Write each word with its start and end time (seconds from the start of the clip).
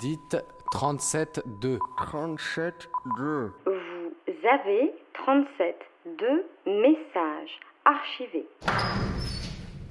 Dites 0.00 0.36
37-2. 0.72 1.78
37-2. 1.98 2.72
Vous 3.16 4.48
avez 4.48 4.92
37-2 5.26 6.42
messages 6.66 7.60
archivés. 7.84 8.46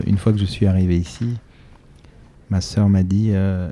Une 0.06 0.18
fois 0.18 0.32
que 0.32 0.40
je 0.40 0.46
suis 0.46 0.66
arrivé 0.66 0.96
ici, 0.98 1.38
ma 2.50 2.62
sœur 2.62 2.90
m'a 2.90 3.04
dit 3.04 3.32
euh, 3.34 3.70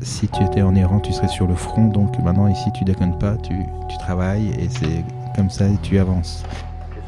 si 0.00 0.28
tu 0.28 0.42
étais 0.42 0.62
en 0.62 0.74
Iran, 0.74 1.00
tu 1.00 1.12
serais 1.12 1.28
sur 1.28 1.46
le 1.46 1.54
front. 1.54 1.86
Donc 1.88 2.18
maintenant, 2.20 2.48
ici, 2.48 2.70
tu 2.72 2.84
déconnes 2.84 3.18
pas, 3.18 3.36
tu, 3.36 3.54
tu 3.88 3.98
travailles 3.98 4.50
et 4.58 4.68
c'est 4.68 5.04
comme 5.36 5.50
ça 5.50 5.66
et 5.66 5.76
tu 5.82 5.98
avances. 5.98 6.44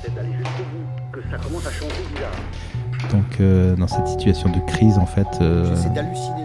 J'essaie 0.03 0.15
d'aller 0.15 0.33
jusqu'au 0.33 0.65
bout, 0.65 1.13
que 1.13 1.23
ça 1.31 1.39
commence 1.39 1.67
à 1.67 1.71
changer 1.71 2.03
bizarre. 2.13 3.11
Donc, 3.11 3.41
euh, 3.41 3.77
dans 3.77 3.87
cette 3.87 4.09
situation 4.09 4.51
de 4.51 4.61
crise, 4.73 4.99
en 4.99 5.07
fait, 5.07 5.27
euh, 5.41 5.67
J'essaie 5.75 5.91
d'halluciner. 5.91 6.44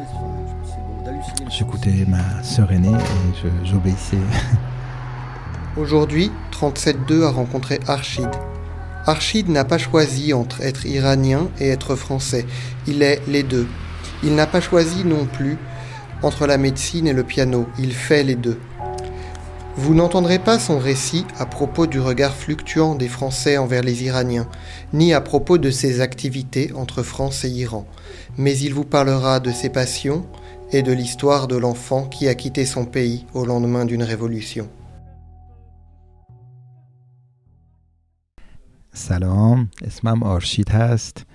J'écoutais 1.50 2.06
ma 2.08 2.44
sœur 2.44 2.72
aînée 2.72 2.90
et 2.90 3.66
j'obéissais. 3.66 4.18
Aujourd'hui, 5.78 6.32
37.2 6.52 7.24
a 7.24 7.32
rencontré 7.32 7.80
Archid. 7.88 8.30
Archid 9.06 9.50
n'a 9.50 9.66
pas 9.66 9.78
choisi 9.78 10.34
entre 10.34 10.62
être 10.62 10.86
iranien 10.86 11.50
et 11.60 11.70
être 11.70 11.96
français. 11.96 12.46
Il 12.88 13.02
est 13.02 13.22
les 13.28 13.44
deux. 13.44 13.68
Il 14.24 14.36
n'a 14.36 14.46
pas 14.46 14.62
choisi 14.62 15.04
non 15.06 15.26
plus 15.26 15.58
entre 16.22 16.46
la 16.46 16.58
médecine 16.58 17.08
et 17.08 17.14
le 17.14 17.24
piano. 17.24 17.68
Il 17.80 17.94
fait 17.94 18.24
les 18.24 18.36
deux. 18.36 18.60
Vous 19.78 19.94
n'entendrez 19.94 20.40
pas 20.40 20.60
son 20.60 20.78
récit 20.78 21.26
à 21.38 21.46
propos 21.46 21.88
du 21.88 22.02
regard 22.02 22.36
fluctuant 22.36 22.96
des 22.96 23.08
Français 23.08 23.58
envers 23.58 23.82
les 23.82 24.04
Iraniens, 24.04 24.48
ni 24.92 25.14
à 25.14 25.22
propos 25.22 25.58
de 25.58 25.72
ses 25.72 26.02
activités 26.02 26.74
entre 26.76 27.02
France 27.02 27.46
et 27.46 27.50
Iran, 27.50 27.86
mais 28.38 28.58
il 28.58 28.74
vous 28.74 28.84
parlera 28.84 29.40
de 29.40 29.52
ses 29.52 29.70
passions 29.70 30.26
et 30.72 30.84
de 30.84 30.92
l'histoire 30.92 31.48
de 31.48 31.58
l'enfant 31.58 32.04
qui 32.14 32.28
a 32.28 32.36
quitté 32.36 32.66
son 32.66 32.86
pays 32.86 33.26
au 33.34 33.46
lendemain 33.46 33.86
d'une 33.86 34.04
révolution. 34.04 34.68
سلام 38.94 39.70
اسمم 39.82 40.24
آرشید 40.24 40.70
هست. 40.70 41.26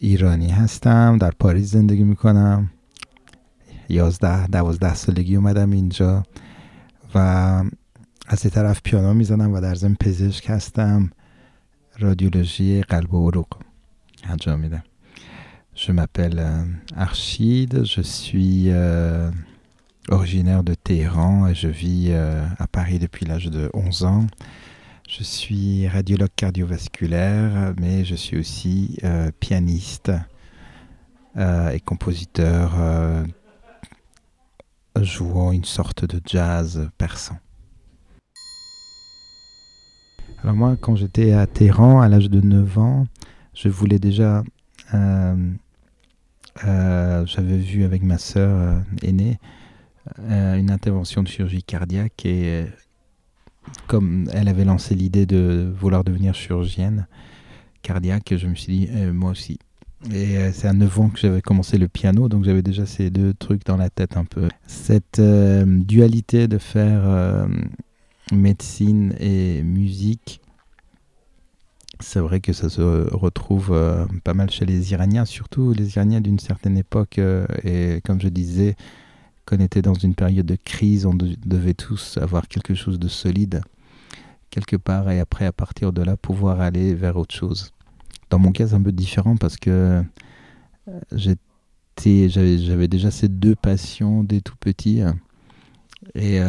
ایرانی 0.00 0.50
هستم 0.50 1.18
در 1.18 1.30
پاریس 1.30 1.70
زندگی 1.70 2.04
می‌کنم. 2.04 2.70
یازده 3.88 4.46
دوازده 4.46 4.94
سالگی 4.94 5.36
اومدم 5.36 5.70
اینجا 5.70 6.22
و 7.14 7.18
از 8.26 8.44
یه 8.44 8.50
طرف 8.50 8.80
پیانو 8.84 9.14
می‌زنم 9.14 9.52
و 9.52 9.60
در 9.60 9.74
ضمن 9.74 9.96
پزشک 10.00 10.50
هستم. 10.50 11.10
رادیولوژی 11.98 12.82
قلب 12.82 13.14
و 13.14 13.28
عروق 13.28 13.48
انجام 14.24 14.60
میدم. 14.60 14.82
Je 15.80 15.92
m'appelle 15.92 16.38
euh, 16.38 16.62
Archid, 16.94 17.86
je 17.86 18.02
suis 18.02 18.66
euh, 18.68 19.30
originaire 20.10 20.62
de 20.62 20.74
Téhéran 20.74 21.46
et 21.46 21.54
je 21.54 21.68
vis 21.68 22.08
euh, 22.10 22.44
à 22.58 22.66
Paris 22.66 22.98
depuis 22.98 23.24
l'âge 23.24 23.46
de 23.46 23.70
11 23.72 24.04
ans. 24.04 24.26
Je 25.08 25.22
suis 25.22 25.88
radiologue 25.88 26.28
cardiovasculaire, 26.36 27.72
mais 27.80 28.04
je 28.04 28.14
suis 28.14 28.36
aussi 28.36 28.98
pianiste 29.40 30.12
et 31.38 31.80
compositeur 31.80 32.74
jouant 35.00 35.50
une 35.50 35.64
sorte 35.64 36.04
de 36.04 36.20
jazz 36.24 36.90
persan. 36.98 37.38
Alors 40.42 40.54
moi, 40.54 40.76
quand 40.78 40.94
j'étais 40.94 41.32
à 41.32 41.46
Téhéran, 41.46 42.02
à 42.02 42.08
l'âge 42.08 42.28
de 42.28 42.42
9 42.42 42.78
ans, 42.78 43.06
je 43.54 43.70
voulais 43.70 43.98
déjà... 43.98 44.44
euh, 46.64 47.24
J'avais 47.26 47.58
vu 47.58 47.84
avec 47.84 48.02
ma 48.02 48.18
sœur 48.18 48.50
euh, 48.50 48.80
aînée 49.02 49.38
euh, 50.18 50.56
une 50.56 50.70
intervention 50.70 51.22
de 51.22 51.28
chirurgie 51.28 51.62
cardiaque 51.62 52.24
et 52.24 52.64
comme 53.86 54.28
elle 54.32 54.48
avait 54.48 54.64
lancé 54.64 54.94
l'idée 54.94 55.26
de 55.26 55.72
vouloir 55.78 56.04
devenir 56.04 56.34
chirurgienne 56.34 57.06
cardiaque, 57.82 58.34
je 58.36 58.46
me 58.46 58.54
suis 58.54 58.86
dit, 58.86 58.88
moi 59.12 59.30
aussi. 59.30 59.58
Et 60.12 60.50
c'est 60.52 60.66
à 60.66 60.72
9 60.72 61.00
ans 61.00 61.08
que 61.08 61.18
j'avais 61.18 61.40
commencé 61.40 61.78
le 61.78 61.88
piano, 61.88 62.28
donc 62.28 62.44
j'avais 62.44 62.62
déjà 62.62 62.84
ces 62.84 63.10
deux 63.10 63.32
trucs 63.34 63.64
dans 63.64 63.76
la 63.76 63.90
tête 63.90 64.16
un 64.16 64.24
peu. 64.24 64.48
Cette 64.66 65.20
dualité 65.20 66.48
de 66.48 66.58
faire 66.58 67.48
médecine 68.32 69.14
et 69.20 69.62
musique, 69.62 70.40
c'est 72.00 72.20
vrai 72.20 72.40
que 72.40 72.52
ça 72.52 72.68
se 72.68 72.82
retrouve 73.14 73.70
euh, 73.72 74.06
pas 74.24 74.34
mal 74.34 74.50
chez 74.50 74.64
les 74.66 74.92
Iraniens, 74.92 75.24
surtout 75.24 75.72
les 75.72 75.96
Iraniens 75.96 76.20
d'une 76.20 76.38
certaine 76.38 76.76
époque. 76.78 77.18
euh, 77.18 77.46
et 77.64 78.00
comme 78.04 78.20
je 78.20 78.28
disais, 78.28 78.76
qu'on 79.46 79.58
était 79.58 79.82
dans 79.82 79.94
une 79.94 80.14
période 80.14 80.46
de 80.46 80.56
crise, 80.56 81.06
on 81.06 81.14
de- 81.14 81.36
devait 81.46 81.74
tous 81.74 82.18
avoir 82.18 82.48
quelque 82.48 82.74
chose 82.74 82.98
de 82.98 83.08
solide 83.08 83.62
quelque 84.50 84.76
part 84.76 85.10
et 85.10 85.20
après 85.20 85.46
à 85.46 85.52
partir 85.52 85.92
de 85.92 86.02
là 86.02 86.16
pouvoir 86.16 86.60
aller 86.60 86.94
vers 86.94 87.16
autre 87.16 87.34
chose. 87.34 87.72
Dans 88.30 88.38
mon 88.38 88.52
cas 88.52 88.68
c'est 88.68 88.74
un 88.74 88.82
peu 88.82 88.92
différent 88.92 89.36
parce 89.36 89.56
que 89.56 90.02
euh, 90.88 91.36
j'avais 91.98 92.88
déjà 92.88 93.10
ces 93.10 93.28
deux 93.28 93.54
passions 93.54 94.24
dès 94.24 94.40
tout 94.40 94.56
petit 94.58 95.02
et 96.14 96.40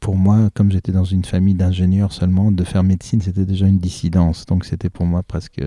pour 0.00 0.16
moi 0.16 0.50
comme 0.54 0.70
j'étais 0.70 0.92
dans 0.92 1.04
une 1.04 1.24
famille 1.24 1.54
d'ingénieurs 1.54 2.12
seulement 2.12 2.52
de 2.52 2.64
faire 2.64 2.82
médecine 2.82 3.20
c'était 3.20 3.44
déjà 3.44 3.66
une 3.66 3.78
dissidence 3.78 4.46
donc 4.46 4.64
c'était 4.64 4.90
pour 4.90 5.06
moi 5.06 5.22
presque 5.22 5.62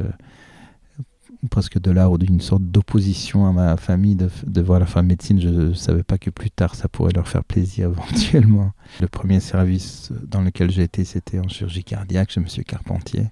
presque 1.49 1.79
de 1.79 1.91
l'art 1.91 2.11
ou 2.11 2.17
d'une 2.17 2.39
sorte 2.39 2.63
d'opposition 2.63 3.47
à 3.47 3.51
ma 3.51 3.77
famille 3.77 4.15
de, 4.15 4.29
de 4.45 4.61
voir 4.61 4.79
la 4.79 4.85
faire 4.85 5.03
médecine. 5.03 5.41
Je 5.41 5.49
ne 5.49 5.73
savais 5.73 6.03
pas 6.03 6.17
que 6.17 6.29
plus 6.29 6.51
tard 6.51 6.75
ça 6.75 6.87
pourrait 6.87 7.13
leur 7.13 7.27
faire 7.27 7.43
plaisir 7.43 7.89
éventuellement. 7.91 8.71
Le 8.99 9.07
premier 9.07 9.39
service 9.39 10.11
dans 10.27 10.41
lequel 10.41 10.69
j'ai 10.69 10.83
été, 10.83 11.03
c'était 11.03 11.39
en 11.39 11.47
chirurgie 11.47 11.83
cardiaque 11.83 12.31
chez 12.31 12.39
Monsieur 12.39 12.63
Carpentier. 12.63 13.27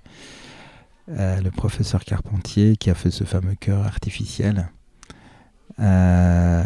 Euh, 1.09 1.41
le 1.41 1.51
professeur 1.51 2.03
Carpentier 2.03 2.77
qui 2.77 2.89
a 2.89 2.95
fait 2.95 3.11
ce 3.11 3.23
fameux 3.23 3.55
cœur 3.55 3.85
artificiel. 3.85 4.69
Euh, 5.79 6.63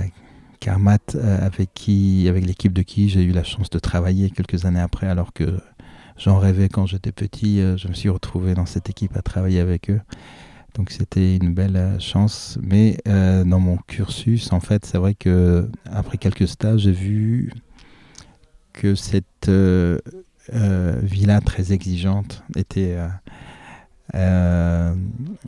Euh, 1.15 1.45
avec, 1.45 1.73
qui, 1.73 2.27
avec 2.27 2.45
l'équipe 2.45 2.73
de 2.73 2.81
qui 2.81 3.09
j'ai 3.09 3.23
eu 3.23 3.31
la 3.31 3.43
chance 3.43 3.69
de 3.69 3.79
travailler 3.79 4.29
quelques 4.29 4.65
années 4.65 4.79
après, 4.79 5.07
alors 5.07 5.33
que 5.33 5.57
j'en 6.17 6.37
rêvais 6.37 6.69
quand 6.69 6.85
j'étais 6.85 7.11
petit. 7.11 7.59
euh, 7.61 7.77
je 7.77 7.87
me 7.87 7.93
suis 7.93 8.09
retrouvé 8.09 8.53
dans 8.53 8.65
cette 8.65 8.89
équipe 8.89 9.15
à 9.17 9.21
travailler 9.21 9.59
avec 9.59 9.89
eux. 9.89 10.01
Donc 10.75 10.89
c'était 10.91 11.35
une 11.35 11.53
belle 11.53 11.75
euh, 11.75 11.99
chance. 11.99 12.57
Mais 12.61 12.97
dans 13.05 13.59
mon 13.59 13.77
cursus, 13.77 14.51
en 14.53 14.59
fait, 14.59 14.85
c'est 14.85 14.97
vrai 14.97 15.13
que 15.13 15.69
après 15.85 16.17
quelques 16.17 16.47
stages, 16.47 16.81
j'ai 16.81 16.91
vu 16.91 17.51
que 18.73 18.95
cette 18.95 19.47
euh, 19.47 19.99
euh, 20.53 20.99
vie-là 21.01 21.39
très 21.39 21.71
exigeante 21.71 22.43
était 22.57 22.97
euh, 24.15 24.93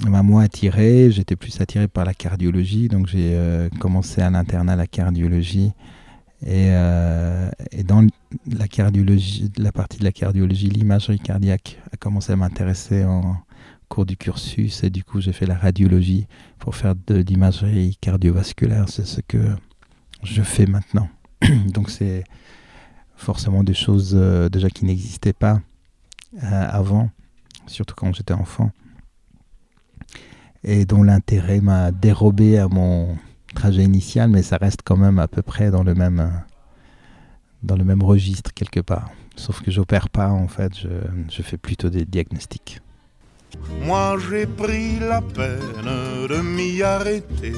m'a 0.08 0.24
moins 0.24 0.44
attiré. 0.44 1.12
J'étais 1.12 1.36
plus 1.36 1.60
attiré 1.62 1.88
par 1.88 2.06
la 2.06 2.14
cardiologie, 2.14 2.88
donc 2.88 3.08
j'ai 3.08 3.34
euh, 3.36 3.70
commencé 3.80 4.22
à 4.22 4.30
l'internat 4.30 4.76
la 4.76 4.88
cardiologie. 4.88 5.72
Et, 6.42 6.70
euh, 6.72 7.50
et 7.72 7.84
dans 7.84 8.06
la 8.46 8.68
cardiologie, 8.68 9.52
la 9.58 9.72
partie 9.72 10.00
de 10.00 10.04
la 10.04 10.12
cardiologie, 10.12 10.70
l'imagerie 10.70 11.20
cardiaque 11.20 11.80
a 11.92 11.98
commencé 11.98 12.34
à 12.34 12.36
m'intéresser 12.36 13.04
en 13.04 13.38
cours 13.88 14.06
du 14.06 14.18
cursus 14.18 14.84
et 14.84 14.90
du 14.90 15.04
coup 15.04 15.22
j'ai 15.22 15.32
fait 15.32 15.46
la 15.46 15.56
radiologie 15.56 16.28
pour 16.58 16.76
faire 16.76 16.96
de 17.08 17.16
l'imagerie 17.16 17.98
cardiovasculaire. 18.02 18.90
C'est 18.90 19.06
ce 19.06 19.22
que 19.22 19.56
je 20.24 20.42
fais 20.42 20.66
maintenant. 20.66 21.08
Donc 21.68 21.90
c'est 21.90 22.24
forcément 23.16 23.64
des 23.64 23.74
choses 23.74 24.14
euh, 24.16 24.50
déjà 24.50 24.70
qui 24.70 24.86
n'existaient 24.86 25.34
pas 25.34 25.62
avant, 26.42 27.10
surtout 27.68 27.96
quand 27.96 28.14
j'étais 28.14 28.34
enfant, 28.34 28.72
et 30.64 30.86
dont 30.86 31.04
l'intérêt 31.04 31.62
m'a 31.62 31.92
dérobé 31.92 32.58
à 32.58 32.68
mon 32.68 33.18
trajet 33.54 33.84
initial, 33.84 34.30
mais 34.30 34.44
ça 34.44 34.58
reste 34.58 34.82
quand 34.84 34.98
même 34.98 35.20
à 35.20 35.28
peu 35.28 35.42
près 35.42 35.72
dans 35.72 35.84
le 35.84 35.94
même, 35.94 36.44
dans 37.64 37.76
le 37.76 37.84
même 37.84 38.04
registre 38.04 38.54
quelque 38.54 38.80
part. 38.80 39.10
Sauf 39.36 39.62
que 39.62 39.72
j'opère 39.72 40.10
pas 40.10 40.30
en 40.30 40.48
fait, 40.48 40.78
je, 40.78 40.90
je 41.30 41.42
fais 41.42 41.58
plutôt 41.58 41.90
des 41.90 42.06
diagnostics. 42.06 42.82
Moi 43.82 44.18
j'ai 44.30 44.48
pris 44.48 45.00
la 45.00 45.22
peine 45.22 45.60
de 46.30 46.42
m'y 46.42 46.82
arrêter 46.82 47.54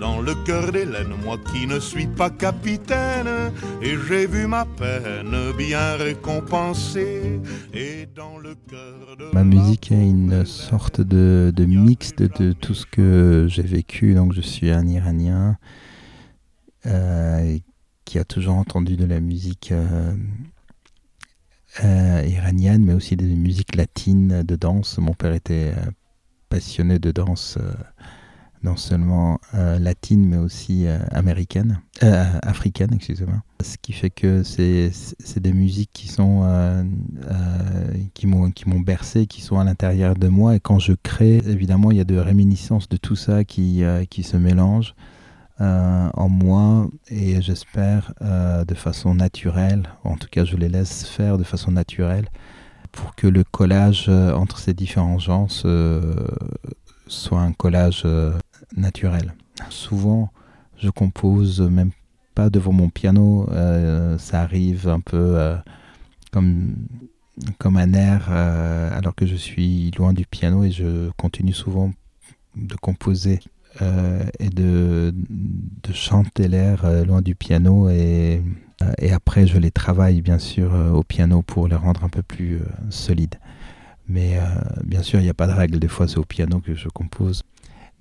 dans 0.00 0.20
le 0.20 0.34
cœur 0.44 0.72
d'Hélène, 0.72 1.14
moi 1.24 1.38
qui 1.52 1.66
ne 1.66 1.78
suis 1.78 2.06
pas 2.06 2.30
capitaine, 2.30 3.52
et 3.82 3.94
j'ai 4.08 4.26
vu 4.26 4.46
ma 4.46 4.64
peine 4.64 5.52
bien 5.56 5.96
récompensée, 5.96 7.40
et 7.72 8.06
dans 8.14 8.38
le 8.38 8.54
cœur 8.54 9.16
de 9.18 9.30
Ma 9.32 9.44
musique 9.44 9.92
est 9.92 10.08
une 10.08 10.44
sorte 10.44 11.00
de, 11.00 11.52
de 11.54 11.64
mix 11.64 12.14
de, 12.16 12.28
de 12.38 12.52
tout 12.52 12.74
ce 12.74 12.86
que 12.86 13.46
j'ai 13.48 13.62
vécu. 13.62 14.14
Donc 14.14 14.32
je 14.32 14.40
suis 14.40 14.70
un 14.70 14.86
Iranien 14.86 15.56
euh, 16.86 17.58
qui 18.04 18.18
a 18.18 18.24
toujours 18.24 18.56
entendu 18.56 18.96
de 18.96 19.04
la 19.04 19.20
musique 19.20 19.72
euh, 19.72 20.14
euh, 21.82 22.22
iranienne, 22.26 22.84
mais 22.84 22.94
aussi 22.94 23.16
des 23.16 23.24
musiques 23.24 23.74
latines 23.76 24.42
de 24.42 24.56
danse. 24.56 24.98
Mon 24.98 25.14
père 25.14 25.32
était 25.32 25.72
euh, 25.76 25.90
passionné 26.48 26.98
de 26.98 27.10
danse 27.10 27.58
euh, 27.60 27.72
non 28.64 28.76
seulement 28.76 29.38
euh, 29.54 29.78
latine, 29.78 30.26
mais 30.26 30.38
aussi 30.38 30.86
euh, 30.86 30.98
américaine, 31.10 31.80
euh, 32.02 32.24
africaine, 32.42 32.90
excusez-moi. 32.94 33.42
Ce 33.62 33.76
qui 33.80 33.92
fait 33.92 34.10
que 34.10 34.42
c'est 34.42 34.90
des 35.36 35.52
musiques 35.52 35.90
qui 35.92 36.08
sont 36.08 36.42
qui 38.14 38.26
m'ont 38.26 38.50
qui 38.50 38.68
m'ont 38.68 38.80
bercé, 38.80 39.26
qui 39.26 39.40
sont 39.40 39.58
à 39.58 39.64
l'intérieur 39.64 40.14
de 40.16 40.28
moi. 40.28 40.56
Et 40.56 40.60
quand 40.60 40.78
je 40.78 40.92
crée, 40.92 41.36
évidemment, 41.46 41.90
il 41.90 41.98
y 41.98 42.00
a 42.00 42.04
de 42.04 42.16
réminiscences 42.16 42.88
de 42.88 42.96
tout 42.96 43.16
ça 43.16 43.44
qui 43.44 43.82
qui 44.10 44.22
se 44.22 44.36
mélangent. 44.36 44.94
en 45.60 46.28
moi 46.28 46.90
et 47.08 47.40
j'espère 47.40 48.12
de 48.20 48.74
façon 48.74 49.14
naturelle, 49.14 49.84
en 50.02 50.16
tout 50.16 50.28
cas 50.30 50.44
je 50.44 50.56
les 50.56 50.68
laisse 50.68 51.06
faire 51.06 51.38
de 51.38 51.44
façon 51.44 51.70
naturelle 51.70 52.28
pour 52.92 53.14
que 53.14 53.26
le 53.26 53.44
collage 53.44 54.10
entre 54.10 54.58
ces 54.58 54.74
différents 54.74 55.18
genres 55.18 55.50
soit 57.06 57.40
un 57.40 57.52
collage 57.52 58.06
naturel. 58.76 59.34
Souvent, 59.70 60.30
je 60.78 60.90
compose 60.90 61.60
même 61.60 61.90
pas 62.34 62.50
devant 62.50 62.72
mon 62.72 62.88
piano, 62.88 63.48
euh, 63.50 64.18
ça 64.18 64.40
arrive 64.40 64.88
un 64.88 65.00
peu 65.00 65.38
euh, 65.38 65.56
comme, 66.32 66.74
comme 67.58 67.76
un 67.76 67.92
air 67.92 68.28
euh, 68.30 68.90
alors 68.96 69.14
que 69.14 69.26
je 69.26 69.36
suis 69.36 69.90
loin 69.92 70.12
du 70.12 70.26
piano 70.26 70.64
et 70.64 70.70
je 70.70 71.10
continue 71.16 71.52
souvent 71.52 71.92
de 72.56 72.74
composer 72.76 73.40
et 74.38 74.50
de, 74.50 75.12
de 75.12 75.92
chanter 75.92 76.46
l'air 76.46 77.04
loin 77.04 77.22
du 77.22 77.34
piano 77.34 77.88
et, 77.88 78.40
et 78.98 79.10
après 79.10 79.48
je 79.48 79.58
les 79.58 79.72
travaille 79.72 80.22
bien 80.22 80.38
sûr 80.38 80.72
au 80.94 81.02
piano 81.02 81.42
pour 81.42 81.66
les 81.66 81.74
rendre 81.74 82.04
un 82.04 82.08
peu 82.08 82.22
plus 82.22 82.60
solides. 82.90 83.34
Mais 84.06 84.38
bien 84.84 85.02
sûr, 85.02 85.18
il 85.20 85.22
n'y 85.22 85.30
a 85.30 85.34
pas 85.34 85.46
de 85.46 85.52
règle. 85.52 85.78
Des 85.78 85.88
fois, 85.88 86.06
c'est 86.06 86.18
au 86.18 86.24
piano 86.24 86.60
que 86.60 86.74
je 86.74 86.88
compose 86.88 87.42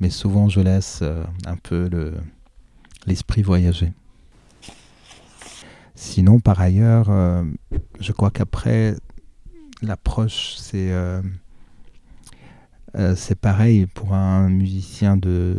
mais 0.04 0.10
souvent 0.10 0.50
je 0.50 0.60
laisse 0.60 1.00
euh, 1.02 1.24
un 1.46 1.56
peu 1.56 1.90
l'esprit 3.06 3.42
voyager. 3.42 3.94
Sinon, 5.96 6.42
par 6.42 6.60
ailleurs, 6.60 7.10
euh, 7.10 7.46
je 8.02 8.12
crois 8.12 8.30
qu'après, 8.30 8.96
l'approche, 9.82 10.56
c'est 10.58 10.92
euh, 10.92 11.22
c'est 13.16 13.40
pareil 13.40 13.88
pour 13.88 14.14
un 14.14 14.50
musicien 14.50 15.16
de 15.16 15.58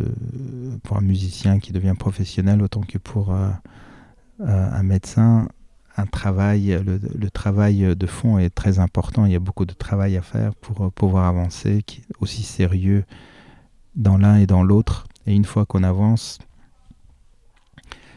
pour 0.82 0.98
un 0.98 1.00
musicien 1.00 1.58
qui 1.58 1.72
devient 1.72 1.94
professionnel 1.98 2.62
autant 2.62 2.82
que 2.82 2.98
pour 2.98 3.34
un 4.40 4.82
médecin 4.82 5.48
un 5.96 6.06
travail 6.06 6.78
le, 6.84 7.30
travail 7.30 7.94
de 7.96 8.06
fond 8.06 8.38
est 8.38 8.50
très 8.50 8.78
important 8.78 9.26
il 9.26 9.32
y 9.32 9.36
a 9.36 9.40
beaucoup 9.40 9.64
de 9.64 9.74
travail 9.74 10.16
à 10.16 10.22
faire 10.22 10.54
pour 10.56 10.90
pouvoir 10.92 11.26
avancer 11.26 11.82
qui 11.86 12.00
est 12.00 12.14
aussi 12.20 12.42
sérieux 12.42 13.04
dans 13.96 14.18
l'un 14.18 14.36
et 14.36 14.46
dans 14.46 14.62
l'autre. 14.62 15.06
Et 15.26 15.34
une 15.34 15.44
fois 15.44 15.66
qu'on 15.66 15.82
avance, 15.82 16.38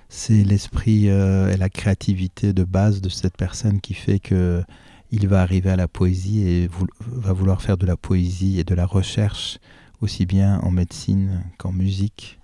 c'est 0.10 0.44
l'esprit 0.44 1.10
euh, 1.10 1.52
et 1.52 1.58
la 1.58 1.70
créativité 1.70 2.54
de 2.54 2.64
base 2.64 3.02
de 3.02 3.10
cette 3.10 3.38
personne 3.38 3.82
qui 3.82 3.94
fait 3.94 4.20
que 4.20 4.64
il 5.10 5.30
va 5.30 5.42
arriver 5.42 5.70
à 5.70 5.78
la 5.78 5.88
poésie 5.88 6.46
et 6.46 6.70
va 7.00 7.32
vouloir 7.32 7.62
faire 7.62 7.78
de 7.78 7.86
la 7.86 7.96
poésie 7.96 8.60
et 8.60 8.66
de 8.66 8.76
la 8.76 8.86
recherche 8.86 9.58
aussi 10.02 10.26
bien 10.26 10.60
en 10.64 10.72
médecine 10.72 11.44
qu'en 11.58 11.72
musique 11.72 12.42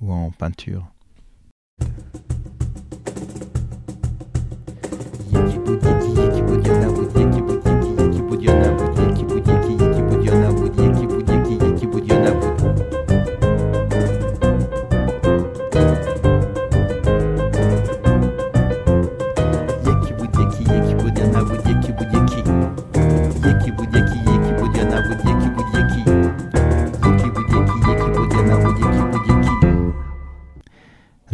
ou 0.00 0.12
en 0.12 0.30
peinture. 0.30 0.86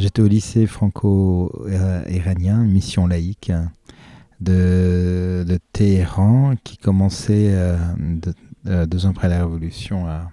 J'étais 0.00 0.23
au 0.23 0.28
lycée 0.28 0.66
franco-iranien, 0.66 2.64
mission 2.64 3.06
laïque 3.06 3.52
de, 4.40 5.58
Téhéran, 5.72 6.54
qui 6.64 6.76
commençait 6.76 7.50
euh, 7.52 7.76
euh, 8.66 8.87
deux 8.87 9.06
ans 9.06 9.10
après 9.10 9.28
la 9.28 9.38
Révolution 9.38 10.06
à, 10.06 10.31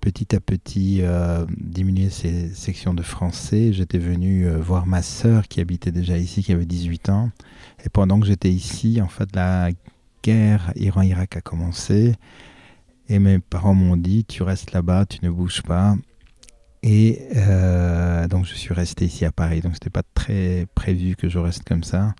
petit 0.00 0.34
à 0.34 0.40
petit 0.40 1.00
euh, 1.02 1.44
diminuer 1.56 2.08
ses 2.08 2.48
sections 2.50 2.94
de 2.94 3.02
français. 3.02 3.72
J'étais 3.72 3.98
venu 3.98 4.48
voir 4.48 4.86
ma 4.86 5.02
sœur 5.02 5.48
qui 5.48 5.60
habitait 5.60 5.90
déjà 5.90 6.16
ici, 6.16 6.42
qui 6.42 6.52
avait 6.52 6.66
18 6.66 7.08
ans. 7.08 7.30
Et 7.84 7.88
pendant 7.88 8.20
que 8.20 8.26
j'étais 8.26 8.50
ici, 8.50 9.00
en 9.02 9.08
fait, 9.08 9.34
la 9.34 9.70
guerre 10.22 10.72
Iran-Irak 10.76 11.36
a 11.36 11.40
commencé. 11.40 12.14
Et 13.08 13.18
mes 13.18 13.40
parents 13.40 13.74
m'ont 13.74 13.96
dit, 13.96 14.24
tu 14.24 14.44
restes 14.44 14.72
là-bas, 14.72 15.04
tu 15.06 15.18
ne 15.24 15.30
bouges 15.30 15.62
pas. 15.62 15.96
Et 16.82 17.20
euh, 17.36 18.26
donc 18.28 18.46
je 18.46 18.54
suis 18.54 18.72
resté 18.72 19.04
ici 19.04 19.24
à 19.24 19.32
Paris. 19.32 19.60
Donc 19.60 19.74
c'était 19.74 19.90
pas 19.90 20.02
très 20.14 20.66
prévu 20.74 21.16
que 21.16 21.28
je 21.28 21.38
reste 21.38 21.64
comme 21.64 21.84
ça. 21.84 22.14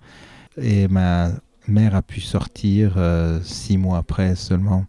Et 0.60 0.88
ma 0.88 1.30
mère 1.66 1.94
a 1.94 2.02
pu 2.02 2.20
sortir 2.20 2.94
euh, 2.96 3.40
six 3.42 3.78
mois 3.78 3.98
après 3.98 4.34
seulement. 4.34 4.84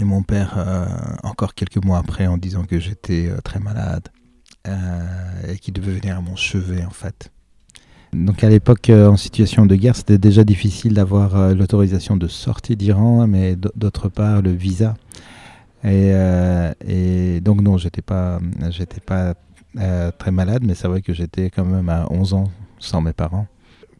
Et 0.00 0.04
mon 0.04 0.22
père 0.22 0.54
euh, 0.56 0.86
encore 1.22 1.54
quelques 1.54 1.82
mois 1.84 1.98
après 1.98 2.26
en 2.26 2.36
disant 2.36 2.64
que 2.64 2.80
j'étais 2.80 3.30
très 3.44 3.60
malade 3.60 4.08
et 5.48 5.58
qu'il 5.58 5.74
devait 5.74 5.92
venir 5.92 6.16
à 6.16 6.20
mon 6.20 6.34
chevet 6.34 6.84
en 6.84 6.90
fait. 6.90 7.30
Donc 8.12 8.42
à 8.42 8.48
l'époque, 8.48 8.90
en 8.90 9.16
situation 9.16 9.64
de 9.64 9.76
guerre, 9.76 9.94
c'était 9.94 10.18
déjà 10.18 10.42
difficile 10.42 10.94
d'avoir 10.94 11.54
l'autorisation 11.54 12.16
de 12.16 12.26
sortie 12.26 12.74
d'Iran, 12.74 13.28
mais 13.28 13.54
d'autre 13.54 14.08
part 14.08 14.42
le 14.42 14.50
visa. 14.50 14.96
Euh, 15.84 16.72
et, 16.86 17.40
donc 17.40 17.60
non, 17.60 17.76
j'étais 17.76 18.02
pas, 18.02 18.40
j'étais 18.70 19.00
pas 19.00 19.34
euh, 19.78 20.10
très 20.16 20.30
malade, 20.30 20.62
mais 20.64 20.74
c'est 20.74 20.88
vrai 20.88 21.02
que 21.02 21.12
j'étais 21.12 21.50
quand 21.50 21.64
même 21.64 21.88
à 21.88 22.06
11 22.10 22.34
ans 22.34 22.50
sans 22.78 23.00
mes 23.00 23.12
parents. 23.12 23.46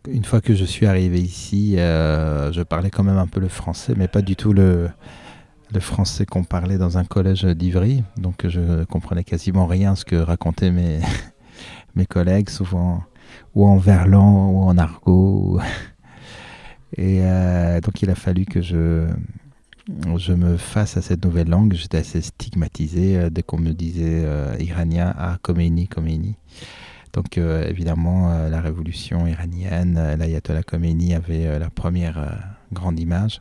Une 0.08 0.25
fois 0.25 0.40
que 0.40 0.55
je 0.55 0.64
suis 0.64 0.87
arrivé 0.87 1.20
ici, 1.20 1.75
euh, 1.78 2.52
je 2.52 2.62
parlais 2.62 2.90
quand 2.90 3.02
même 3.02 3.19
un 3.19 3.26
peu 3.26 3.40
le 3.40 3.49
français, 3.49 3.94
mais 3.96 4.08
pas 4.08 4.23
du 4.23 4.37
tout 4.37 4.52
le, 4.52 4.88
le 5.75 5.81
français 5.81 6.26
qu'on 6.26 6.44
parlait 6.44 6.78
dans 6.78 6.96
un 6.96 7.05
collège 7.05 7.44
d'Ivry. 7.44 8.05
Donc 8.17 8.46
je 8.46 8.84
comprenais 8.84 9.25
quasiment 9.25 9.67
rien 9.67 9.93
à 9.93 9.96
ce 9.96 10.05
que 10.05 10.17
racontaient 10.17 10.70
mes, 10.70 11.00
mes 11.97 12.06
collègues, 12.06 12.50
souvent 12.50 13.02
ou 13.54 13.66
en 13.66 13.76
verlan 13.76 14.50
ou 14.50 14.62
en 14.62 14.78
argot. 14.78 15.61
Et 16.97 17.21
donc 17.83 18.00
il 18.00 18.09
a 18.09 18.14
fallu 18.14 18.47
que 18.47 18.62
je 18.62 19.06
je 20.16 20.33
me 20.33 20.57
fasse 20.57 20.97
à 20.97 21.02
cette 21.02 21.25
nouvelle 21.25 21.49
langue. 21.49 21.75
J'étais 21.75 21.99
assez 21.99 22.21
stigmatisé 22.21 23.16
euh, 23.16 23.31
dès 23.31 23.43
qu'on 23.43 23.59
me 23.59 23.73
disait 23.73 24.23
euh, 24.25 24.57
iranien, 24.59 25.14
ah, 25.16 25.38
Khomeini, 25.43 25.88
Khomeini. 25.88 26.37
Donc 27.12 27.38
euh, 27.38 27.66
évidemment, 27.69 28.49
la 28.49 28.61
révolution 28.61 29.26
iranienne, 29.26 30.16
l'ayatollah 30.19 30.62
Khomeini 30.62 31.14
avait 31.14 31.59
la 31.59 31.71
première 31.71 32.55
grande 32.73 33.00
image. 33.00 33.40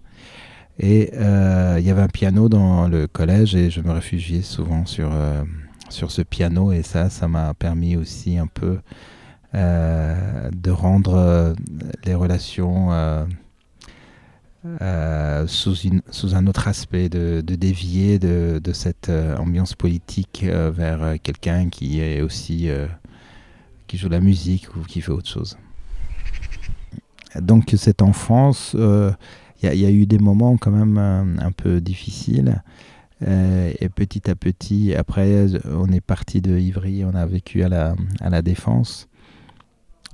Et 0.79 1.11
il 1.13 1.85
y 1.85 1.89
avait 1.89 2.01
un 2.01 2.07
piano 2.07 2.47
dans 2.47 2.87
le 2.87 3.07
collège 3.07 3.53
et 3.55 3.69
je 3.69 3.81
me 3.81 3.91
réfugiais 3.91 4.43
souvent 4.43 4.85
sur, 4.85 5.11
sur 5.89 6.09
ce 6.11 6.21
piano. 6.21 6.71
Et 6.71 6.83
ça, 6.83 7.09
ça 7.09 7.27
m'a 7.27 7.53
permis 7.53 7.97
aussi 7.97 8.37
un 8.37 8.47
peu 8.47 8.79
de 9.53 10.71
rendre 10.71 11.53
les 12.05 12.15
relations 12.15 12.91
euh, 14.81 15.45
sous, 15.47 16.35
un 16.35 16.47
autre 16.47 16.67
aspect, 16.67 17.09
de, 17.09 17.41
dévier 17.41 18.19
de, 18.19 18.73
cette 18.73 19.09
euh, 19.09 19.37
ambiance 19.37 19.75
politique 19.75 20.43
euh, 20.43 20.71
vers 20.71 21.15
quelqu'un 21.21 21.69
qui 21.69 21.99
est 21.99 22.21
aussi 22.21 22.69
qui 23.87 23.97
joue 23.97 24.09
la 24.09 24.19
musique 24.19 24.75
ou 24.75 24.81
qui 24.81 25.01
fait 25.01 25.11
autre 25.11 25.29
chose. 25.29 25.57
Donc 27.39 27.73
cette 27.77 28.01
enfance, 28.01 28.75
il 28.75 29.73
y, 29.73 29.85
a 29.85 29.91
eu 29.91 30.05
des 30.05 30.19
moments 30.19 30.57
quand 30.57 30.71
même 30.71 30.97
un 30.97 31.51
peu 31.51 31.81
difficiles. 31.81 32.63
et 33.21 33.89
petit 33.93 34.29
à 34.29 34.35
petit, 34.35 34.95
après, 34.95 35.47
on 35.65 35.91
est 35.91 36.01
parti 36.01 36.41
de 36.41 36.57
Ivry, 36.57 37.03
on 37.03 37.13
a 37.13 37.25
vécu 37.25 37.63
à 37.63 37.69
la, 37.69 37.95
à 38.21 38.29
la 38.29 38.41
Défense 38.41 39.07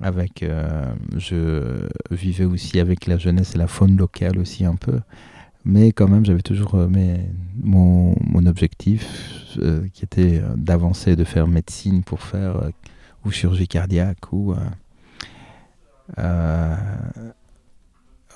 avec 0.00 0.42
euh, 0.42 0.92
je 1.16 1.88
vivais 2.10 2.44
aussi 2.44 2.80
avec 2.80 3.06
la 3.06 3.18
jeunesse 3.18 3.54
et 3.54 3.58
la 3.58 3.66
faune 3.66 3.96
locale 3.96 4.38
aussi 4.38 4.64
un 4.64 4.76
peu. 4.76 5.00
Mais 5.64 5.92
quand 5.92 6.08
même 6.08 6.24
j'avais 6.24 6.42
toujours 6.42 6.74
euh, 6.74 6.88
mon, 7.62 8.16
mon, 8.20 8.46
objectif 8.46 9.54
euh, 9.58 9.86
qui 9.92 10.04
était 10.04 10.42
d'avancer 10.56 11.14
de 11.14 11.24
faire 11.24 11.46
médecine 11.46 12.02
pour 12.02 12.22
faire 12.22 12.70
ou 13.24 13.30
chirurgie 13.30 13.68
cardiaque 13.68 14.32
ou 14.32 14.54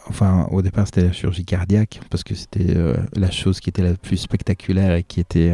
enfin, 0.08 0.46
au 0.52 0.62
départ, 0.62 0.86
c'était 0.86 1.02
la 1.02 1.12
chirurgie 1.12 1.44
cardiaque, 1.44 2.00
parce 2.10 2.22
que 2.22 2.36
c'était 2.36 2.74
la 3.16 3.30
chose 3.30 3.58
qui 3.58 3.70
était 3.70 3.82
la 3.82 3.94
plus 3.94 4.16
spectaculaire 4.16 4.94
et 4.94 5.02
qui 5.02 5.18
était 5.18 5.52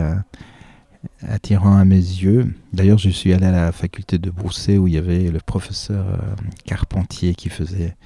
attirant 1.26 1.76
à 1.76 1.84
mes 1.84 1.96
yeux. 1.96 2.52
D'ailleurs, 2.72 2.98
je 2.98 3.10
suis 3.10 3.32
allé 3.32 3.46
à 3.46 3.52
la 3.52 3.72
faculté 3.72 4.18
de 4.18 4.30
Brousset 4.30 4.78
où 4.78 4.88
il 4.88 4.94
y 4.94 4.98
avait 4.98 5.30
le 5.30 5.40
professeur 5.40 6.06
euh, 6.08 6.16
Carpentier 6.64 7.34
qui 7.34 7.48
faisait 7.48 7.96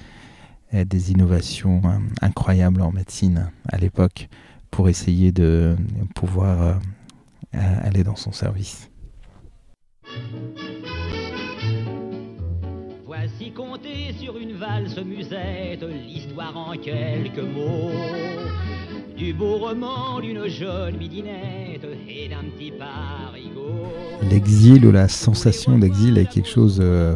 des 0.73 1.13
innovations 1.13 1.81
incroyables 2.21 2.81
en 2.81 2.91
médecine 2.91 3.51
à 3.69 3.77
l'époque 3.77 4.27
pour 4.69 4.89
essayer 4.89 5.31
de 5.31 5.77
pouvoir 6.13 6.81
aller 7.53 8.03
dans 8.03 8.17
son 8.17 8.33
service. 8.33 8.89
Voici 13.05 13.51
compter 13.51 14.13
sur 14.19 14.37
une 14.37 14.53
valse 14.53 14.97
musette 14.99 15.83
l'histoire 15.83 16.55
en 16.55 16.77
quelques 16.77 17.39
mots 17.39 17.91
du 19.17 19.33
beau 19.33 19.57
roman 19.57 20.19
d'une 20.19 20.47
jeune 20.47 20.97
midinette 20.97 21.85
et 22.07 22.29
d'un 22.29 22.43
petit 22.55 22.71
parigot. 22.71 23.87
L'exil 24.29 24.85
ou 24.85 24.91
la 24.91 25.07
sensation 25.07 25.79
d'exil 25.79 26.19
est 26.19 26.27
quelque 26.27 26.47
chose 26.47 26.77
euh, 26.79 27.15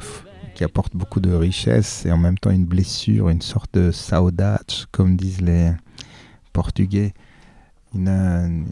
qui 0.56 0.64
apporte 0.64 0.96
beaucoup 0.96 1.20
de 1.20 1.32
richesse 1.32 2.04
et 2.06 2.12
en 2.12 2.18
même 2.18 2.40
temps 2.40 2.50
une 2.50 2.66
blessure, 2.66 3.30
une 3.30 3.42
sorte 3.42 3.76
de 3.76 3.92
saudade, 3.92 4.72
comme 4.92 5.16
disent 5.16 5.42
les 5.42 5.72
Portugais. 6.54 7.14
Une, 7.94 8.66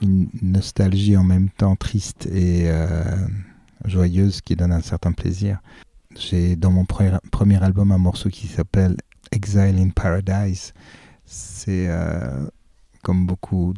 une 0.00 0.28
nostalgie 0.42 1.16
en 1.16 1.24
même 1.24 1.50
temps 1.50 1.74
triste 1.74 2.26
et 2.26 2.64
euh, 2.66 3.02
joyeuse 3.84 4.40
qui 4.40 4.54
donne 4.54 4.72
un 4.72 4.82
certain 4.82 5.12
plaisir. 5.12 5.58
J'ai 6.16 6.54
dans 6.54 6.70
mon 6.70 6.84
premier, 6.84 7.62
album 7.62 7.90
un 7.90 7.98
morceau 7.98 8.28
qui 8.28 8.46
s'appelle 8.46 8.96
Exile 9.32 9.76
in 9.78 9.90
Paradise. 9.90 10.72
C'est 11.26 11.88
euh, 11.88 12.46
comme 13.02 13.26
beaucoup 13.26 13.74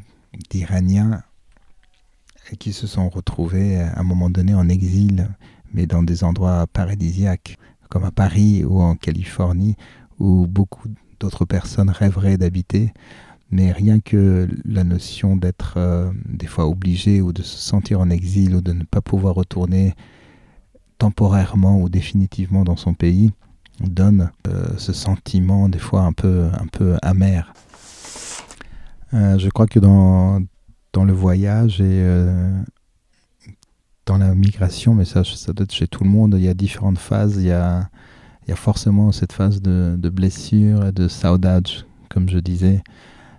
d'Iraniens 0.51 1.23
qui 2.59 2.75
se 2.75 2.87
sont 2.87 3.09
retrouvés 3.09 3.81
à 3.81 3.99
un 3.99 4.03
moment 4.03 4.29
donné 4.31 4.55
en 4.55 4.69
exil, 4.69 5.29
mais 5.73 5.87
dans 5.87 6.03
des 6.03 6.25
endroits 6.25 6.67
paradisiaques, 6.67 7.57
comme 7.89 8.05
à 8.05 8.11
Paris 8.11 8.65
ou 8.65 8.81
en 8.81 8.97
Californie, 8.97 9.77
où 10.19 10.47
beaucoup 10.47 10.89
d'autres 11.21 11.47
personnes 11.47 11.91
rêveraient 11.91 12.37
d'habiter. 12.37 12.93
Mais 13.51 13.73
rien 13.73 13.99
que 13.99 14.47
la 14.67 14.85
notion 14.85 15.35
d'être 15.35 15.75
euh, 15.79 16.13
des 16.27 16.47
fois 16.47 16.69
obligé 16.69 17.23
ou 17.23 17.33
de 17.33 17.43
se 17.43 17.57
sentir 17.57 18.01
en 18.01 18.11
exil 18.11 18.55
ou 18.55 18.61
de 18.61 18.73
ne 18.73 18.85
pas 18.85 19.01
pouvoir 19.01 19.35
retourner 19.35 19.95
temporairement 20.99 21.81
ou 21.81 21.89
définitivement 21.89 22.65
dans 22.65 22.77
son 22.77 22.93
pays 22.93 23.33
donne 23.81 24.31
euh, 24.47 24.69
ce 24.77 24.93
sentiment 24.93 25.69
des 25.69 25.79
fois 25.79 26.03
un 26.03 26.13
peu, 26.13 26.49
un 26.53 26.67
peu 26.67 26.97
amer. 27.03 27.53
Euh, 29.15 29.39
je 29.39 29.49
crois 29.49 29.67
que 29.67 29.79
dans, 29.79 30.41
dans 30.93 31.05
le 31.05 31.13
voyage 31.13 31.81
et 31.81 32.03
euh, 32.03 32.61
dans 34.07 34.19
la 34.19 34.35
migration, 34.35 34.95
mais 34.95 35.05
ça, 35.05 35.23
ça 35.25 35.53
doit 35.53 35.65
être 35.65 35.75
chez 35.75 35.87
tout 35.87 36.05
le 36.05 36.11
monde, 36.11 36.35
il 36.37 36.45
y 36.45 36.49
a 36.49 36.55
différentes 36.55 36.99
phases. 36.99 37.37
Il 37.37 37.47
y 37.47 37.53
a, 37.53 37.89
il 38.47 38.51
y 38.51 38.53
a 38.53 38.57
forcément 38.57 39.13
cette 39.13 39.33
phase 39.33 39.63
de, 39.63 39.97
de 39.99 40.09
blessure 40.09 40.87
et 40.87 40.93
de 40.93 41.09
saudade, 41.09 41.69
comme 42.09 42.29
je 42.29 42.39
disais, 42.39 42.83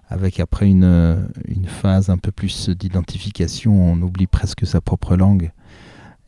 avec 0.07 0.39
après 0.39 0.67
une, 0.69 1.29
une 1.47 1.65
phase 1.65 2.09
un 2.09 2.17
peu 2.17 2.31
plus 2.31 2.69
d'identification. 2.69 3.91
On 3.91 4.01
oublie 4.01 4.27
presque 4.27 4.65
sa 4.65 4.81
propre 4.81 5.15
langue. 5.15 5.51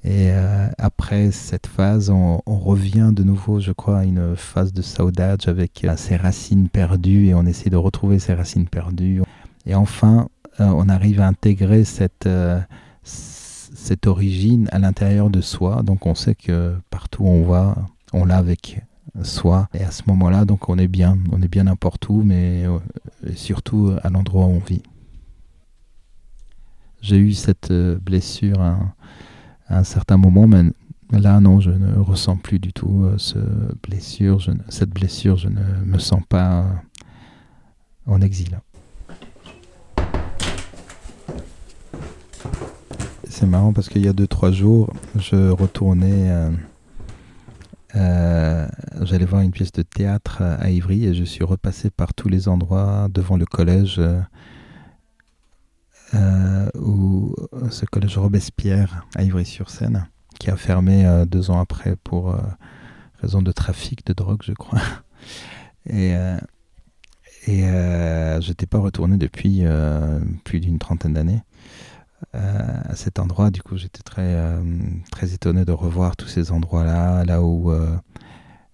Et 0.03 0.31
euh, 0.31 0.67
après 0.79 1.31
cette 1.31 1.67
phase, 1.67 2.09
on, 2.09 2.41
revient 2.47 3.11
de 3.13 3.23
nouveau, 3.23 3.59
je 3.59 3.71
crois, 3.71 3.99
à 3.99 4.03
une 4.03 4.35
phase 4.35 4.73
de 4.73 4.81
saudade 4.81 5.41
avec 5.47 5.83
euh, 5.83 5.95
ses 5.95 6.15
racines 6.15 6.69
perdues 6.69 7.27
et 7.27 7.35
on 7.35 7.45
essaie 7.45 7.69
de 7.69 7.77
retrouver 7.77 8.17
ses 8.17 8.33
racines 8.33 8.67
perdues. 8.67 9.21
Et 9.67 9.75
enfin, 9.75 10.27
euh, 10.59 10.65
on 10.65 10.89
arrive 10.89 11.21
à 11.21 11.27
intégrer 11.27 11.83
cette, 11.83 12.27
cette 13.03 14.07
origine 14.07 14.67
à 14.71 14.79
l'intérieur 14.79 15.29
de 15.29 15.41
soi. 15.41 15.83
Donc 15.83 16.07
on 16.07 16.15
sait 16.15 16.35
que 16.35 16.75
partout 16.89 17.23
où 17.23 17.29
on 17.29 17.43
va, 17.43 17.75
on 18.11 18.25
l'a 18.25 18.37
avec 18.37 18.81
soi. 19.21 19.69
Et 19.75 19.83
à 19.83 19.91
ce 19.91 20.01
moment-là, 20.07 20.45
donc 20.45 20.67
on 20.67 20.79
est 20.79 20.87
bien, 20.87 21.19
on 21.31 21.43
est 21.43 21.47
bien 21.47 21.65
n'importe 21.65 22.09
où, 22.09 22.23
mais 22.23 22.63
surtout 23.35 23.93
à 24.01 24.09
l'endroit 24.09 24.47
où 24.47 24.51
on 24.51 24.59
vit. 24.59 24.81
J'ai 27.01 27.17
eu 27.17 27.33
cette 27.33 27.71
blessure. 27.71 28.61
Hein, 28.61 28.93
à 29.71 29.77
un 29.77 29.83
certain 29.85 30.17
moment, 30.17 30.47
mais 30.47 30.63
là, 31.17 31.39
non, 31.39 31.61
je 31.61 31.71
ne 31.71 31.97
ressens 31.97 32.35
plus 32.35 32.59
du 32.59 32.73
tout 32.73 33.05
euh, 33.05 33.15
ce 33.17 33.39
blessure, 33.81 34.39
je 34.39 34.51
cette 34.67 34.89
blessure, 34.89 35.37
je 35.37 35.47
ne 35.47 35.61
me 35.85 35.97
sens 35.97 36.21
pas 36.27 36.59
euh, 36.59 36.65
en 38.05 38.21
exil. 38.21 38.59
C'est 43.29 43.45
marrant 43.47 43.71
parce 43.71 43.87
qu'il 43.87 44.03
y 44.03 44.09
a 44.09 44.13
2-3 44.13 44.51
jours, 44.51 44.93
je 45.15 45.49
retournais, 45.49 46.51
euh, 47.95 48.67
j'allais 49.01 49.25
voir 49.25 49.41
une 49.41 49.51
pièce 49.51 49.71
de 49.71 49.83
théâtre 49.83 50.41
à 50.41 50.69
Ivry 50.69 51.05
et 51.05 51.13
je 51.13 51.23
suis 51.23 51.45
repassé 51.45 51.89
par 51.89 52.13
tous 52.13 52.27
les 52.27 52.49
endroits 52.49 53.07
devant 53.09 53.37
le 53.37 53.45
collège 53.45 54.01
euh, 56.13 56.69
ou 56.75 57.35
ce 57.69 57.85
collège 57.85 58.17
Robespierre 58.17 59.07
à 59.15 59.23
Ivry-sur-Seine, 59.23 60.07
qui 60.39 60.49
a 60.49 60.57
fermé 60.57 61.05
euh, 61.05 61.25
deux 61.25 61.51
ans 61.51 61.59
après 61.59 61.95
pour 61.95 62.31
euh, 62.31 62.41
raison 63.21 63.41
de 63.41 63.51
trafic 63.51 64.05
de 64.05 64.13
drogue, 64.13 64.41
je 64.43 64.53
crois. 64.53 64.81
Et, 65.89 66.11
et 67.47 67.61
je 67.63 68.47
n'étais 68.47 68.67
pas 68.67 68.77
retourné 68.77 69.17
depuis 69.17 69.63
plus 70.43 70.59
d'une 70.59 70.77
trentaine 70.77 71.13
d'années 71.13 71.41
à 72.33 72.95
cet 72.95 73.17
endroit. 73.17 73.49
Du 73.49 73.63
coup, 73.63 73.77
j'étais 73.77 74.03
très, 74.03 74.37
très 75.11 75.33
étonné 75.33 75.65
de 75.65 75.71
revoir 75.71 76.15
tous 76.15 76.27
ces 76.27 76.51
endroits-là, 76.51 77.25
là 77.25 77.41
où 77.41 77.71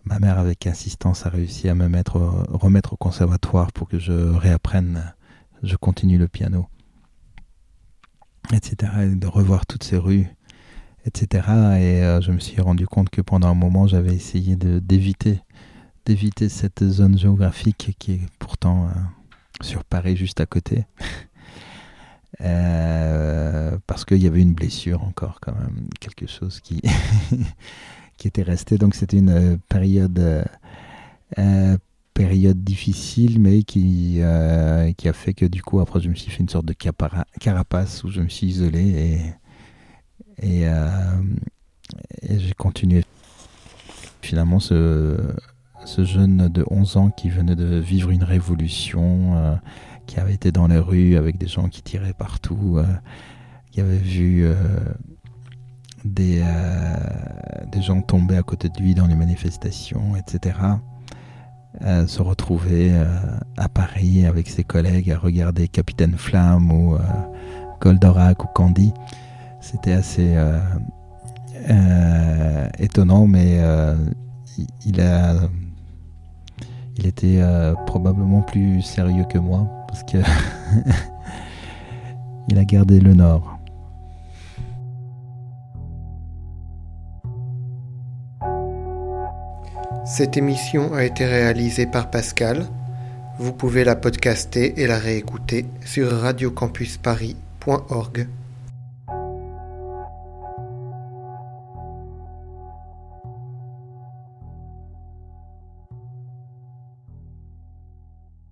ma 0.04 0.20
mère, 0.20 0.38
avec 0.38 0.68
insistance, 0.68 1.26
a 1.26 1.30
réussi 1.30 1.70
à 1.70 1.76
me 1.76 1.88
mettre, 1.88 2.18
remettre 2.50 2.92
au 2.92 2.98
conservatoire 2.98 3.72
pour 3.72 3.88
que 3.88 4.00
je 4.00 4.12
réapprenne, 4.12 5.14
je 5.64 5.78
continue 5.78 6.18
le 6.18 6.28
piano 6.28 6.68
etc. 8.54 8.92
Et 9.04 9.16
de 9.16 9.28
revoir 9.28 9.66
toutes 9.66 9.84
ces 9.84 9.98
rues, 9.98 10.28
etc. 11.06 11.28
Et 11.80 12.04
euh, 12.04 12.22
je 12.22 12.32
me 12.32 12.40
suis 12.40 12.62
rendu 12.62 12.88
compte 12.88 13.10
que 13.10 13.22
pendant 13.22 13.48
un 13.50 13.54
moment, 13.54 13.88
j'avais 13.88 14.14
essayé 14.14 14.56
d'éviter 14.56 15.42
d'éviter 16.06 16.48
cette 16.48 16.86
zone 16.88 17.18
géographique 17.18 17.94
qui 18.00 18.14
est 18.14 18.22
pourtant 18.40 18.86
euh, 18.86 18.92
sur 19.62 19.84
Paris 19.84 20.16
juste 20.16 20.42
à 20.42 20.46
côté. 20.46 20.86
Euh, 22.42 23.80
parce 23.88 24.06
qu'il 24.06 24.22
y 24.22 24.28
avait 24.28 24.42
une 24.42 24.54
blessure 24.54 25.02
encore, 25.04 25.40
quand 25.42 25.56
même, 25.56 25.88
quelque 26.00 26.28
chose 26.28 26.60
qui, 26.60 26.82
qui 28.18 28.28
était 28.28 28.44
resté. 28.44 28.78
Donc 28.78 28.94
c'était 28.94 29.18
une 29.18 29.58
période 29.70 30.46
période 32.18 32.64
difficile, 32.64 33.40
mais 33.40 33.62
qui, 33.62 34.16
euh, 34.22 34.92
qui 34.94 35.08
a 35.08 35.14
fait 35.14 35.36
que 35.36 35.46
du 35.46 35.62
coup, 35.62 35.80
après, 35.80 36.02
je 36.02 36.10
me 36.10 36.16
suis 36.16 36.32
fait 36.32 36.42
une 36.42 36.50
sorte 36.50 36.66
de 36.66 36.74
carapace 36.74 38.04
où 38.04 38.10
je 38.10 38.22
me 38.22 38.28
suis 38.28 38.48
isolé 38.48 39.30
et, 40.40 40.58
et, 40.62 40.68
euh, 40.68 40.90
j'ai 42.24 42.54
continué. 42.54 43.06
Finalement, 44.24 44.60
ce, 44.60 45.16
ce 45.86 46.04
jeune 46.04 46.50
de 46.50 46.66
11 46.72 46.98
ans 46.98 47.12
qui 47.12 47.30
venait 47.30 47.56
de 47.56 47.78
vivre 47.78 48.10
une 48.10 48.24
révolution, 48.24 49.38
euh, 49.38 49.56
qui 50.08 50.20
avait 50.20 50.34
été 50.34 50.52
dans 50.52 50.66
les 50.66 50.80
rues 50.80 51.18
avec 51.18 51.38
des 51.38 51.48
gens 51.48 51.70
qui 51.70 51.84
tiraient 51.84 52.14
partout, 52.18 52.80
qui 53.70 53.80
avait 53.80 53.98
vu 53.98 54.48
des, 56.06 56.42
des 57.72 57.82
gens 57.82 58.02
tomber 58.02 58.38
à 58.38 58.42
côté 58.42 58.70
de 58.70 58.80
lui 58.80 58.96
dans 58.96 59.06
les 59.06 59.16
manifestations, 59.16 60.16
etc 60.16 60.78
se 62.08 62.22
retrouver 62.22 62.90
euh, 62.92 63.06
à 63.58 63.70
Paris 63.70 64.26
avec 64.26 64.50
ses 64.50 64.64
collègues 64.64 65.12
à 65.12 65.18
regarder 65.18 65.68
Capitaine 65.68 66.18
Flamme 66.18 66.72
ou 66.72 66.96
euh, 66.96 67.00
Goldorak 67.82 68.44
ou 68.44 68.48
Candy. 68.48 68.94
C'était 69.62 69.94
assez 69.94 70.34
euh, 70.36 70.60
étonnant, 72.80 73.28
mais 73.28 73.60
il 74.86 75.02
a 75.02 75.36
il 76.98 77.06
était 77.06 77.42
probablement 77.86 78.42
plus 78.42 78.82
sérieux 78.82 79.26
que 79.30 79.38
moi 79.38 79.68
parce 79.88 80.04
que 80.04 80.18
il 82.48 82.58
a 82.58 82.66
gardé 82.66 83.00
le 83.00 83.14
nord. 83.14 83.57
Cette 90.08 90.38
émission 90.38 90.94
a 90.94 91.04
été 91.04 91.26
réalisée 91.26 91.86
par 91.86 92.10
Pascal. 92.10 92.66
Vous 93.40 93.52
pouvez 93.52 93.84
la 93.84 93.98
podcaster 93.98 94.82
et 94.82 94.88
la 94.88 95.00
réécouter 95.00 95.66
sur 95.84 96.10
radiocampusparis.org. 96.10 98.28